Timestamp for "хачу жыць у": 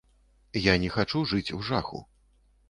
0.95-1.61